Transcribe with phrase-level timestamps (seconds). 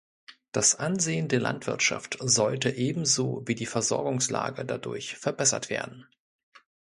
[0.51, 6.07] Das Ansehen der Landwirtschaft sollte ebenso wie die Versorgungslage dadurch verbessert werden.